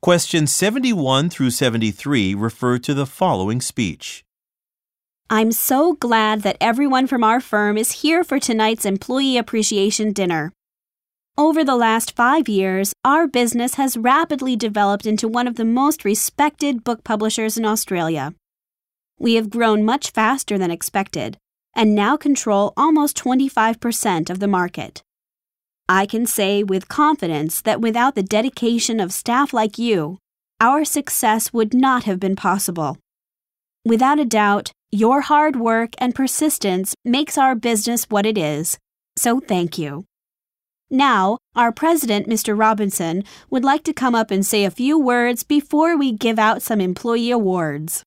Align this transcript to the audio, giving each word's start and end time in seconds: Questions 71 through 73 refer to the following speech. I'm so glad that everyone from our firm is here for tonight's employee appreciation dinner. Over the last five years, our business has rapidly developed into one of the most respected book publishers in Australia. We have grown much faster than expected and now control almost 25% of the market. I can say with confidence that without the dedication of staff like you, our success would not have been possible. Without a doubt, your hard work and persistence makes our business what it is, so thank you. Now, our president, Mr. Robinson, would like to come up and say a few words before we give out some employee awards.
Questions 0.00 0.52
71 0.52 1.28
through 1.28 1.50
73 1.50 2.32
refer 2.32 2.78
to 2.78 2.94
the 2.94 3.04
following 3.04 3.60
speech. 3.60 4.24
I'm 5.28 5.50
so 5.50 5.94
glad 5.94 6.42
that 6.42 6.56
everyone 6.60 7.08
from 7.08 7.24
our 7.24 7.40
firm 7.40 7.76
is 7.76 8.02
here 8.02 8.22
for 8.22 8.38
tonight's 8.38 8.86
employee 8.86 9.36
appreciation 9.36 10.12
dinner. 10.12 10.52
Over 11.36 11.64
the 11.64 11.74
last 11.74 12.14
five 12.14 12.48
years, 12.48 12.92
our 13.04 13.26
business 13.26 13.74
has 13.74 13.96
rapidly 13.96 14.54
developed 14.54 15.04
into 15.04 15.26
one 15.26 15.48
of 15.48 15.56
the 15.56 15.64
most 15.64 16.04
respected 16.04 16.84
book 16.84 17.02
publishers 17.02 17.58
in 17.58 17.64
Australia. 17.64 18.34
We 19.18 19.34
have 19.34 19.50
grown 19.50 19.84
much 19.84 20.12
faster 20.12 20.56
than 20.56 20.70
expected 20.70 21.38
and 21.74 21.96
now 21.96 22.16
control 22.16 22.72
almost 22.76 23.16
25% 23.16 24.30
of 24.30 24.38
the 24.38 24.48
market. 24.48 25.02
I 25.88 26.04
can 26.04 26.26
say 26.26 26.62
with 26.62 26.88
confidence 26.88 27.62
that 27.62 27.80
without 27.80 28.14
the 28.14 28.22
dedication 28.22 29.00
of 29.00 29.12
staff 29.12 29.54
like 29.54 29.78
you, 29.78 30.18
our 30.60 30.84
success 30.84 31.52
would 31.52 31.72
not 31.72 32.04
have 32.04 32.20
been 32.20 32.36
possible. 32.36 32.98
Without 33.86 34.18
a 34.18 34.26
doubt, 34.26 34.70
your 34.92 35.22
hard 35.22 35.56
work 35.56 35.94
and 35.96 36.14
persistence 36.14 36.94
makes 37.06 37.38
our 37.38 37.54
business 37.54 38.04
what 38.10 38.26
it 38.26 38.36
is, 38.36 38.76
so 39.16 39.40
thank 39.40 39.78
you. 39.78 40.04
Now, 40.90 41.38
our 41.54 41.72
president, 41.72 42.26
Mr. 42.26 42.58
Robinson, 42.58 43.24
would 43.48 43.64
like 43.64 43.84
to 43.84 43.92
come 43.94 44.14
up 44.14 44.30
and 44.30 44.44
say 44.44 44.64
a 44.64 44.70
few 44.70 44.98
words 44.98 45.42
before 45.42 45.96
we 45.96 46.12
give 46.12 46.38
out 46.38 46.60
some 46.60 46.80
employee 46.80 47.30
awards. 47.30 48.02